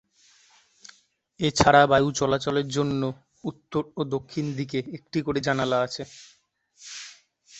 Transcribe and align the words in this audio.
এ 1.39 1.49
ছাড়া 1.57 1.81
বায়ু 1.91 2.09
চলাচলের 2.19 2.67
জন্য 2.69 3.01
উত্তর 3.43 3.83
ও 3.97 4.01
দক্ষিণ 4.13 4.45
দিকে 4.57 4.79
একটি 4.97 5.19
করে 5.25 5.39
জানালা 5.47 5.77
আছে। 5.85 6.03